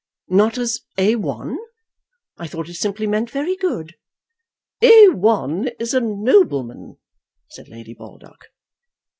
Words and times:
"Not 0.29 0.57
as 0.57 0.81
A 0.97 1.15
1? 1.15 1.59
I 2.39 2.47
thought 2.47 2.67
it 2.67 2.73
simply 2.73 3.05
meant 3.05 3.29
very 3.29 3.55
good." 3.55 3.93
"A 4.81 5.09
1 5.09 5.67
is 5.77 5.93
a 5.93 6.01
nobleman," 6.01 6.97
said 7.51 7.69
Lady 7.69 7.93
Baldock. 7.93 8.47